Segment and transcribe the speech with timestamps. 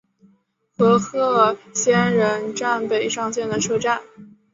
[0.75, 4.01] 和贺仙人站北上线的车站。